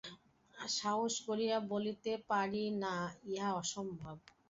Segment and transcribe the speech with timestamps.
[0.73, 2.95] সাহস করিয়া বলিতে পারি না,
[3.31, 4.15] ইহা অসম্ভব।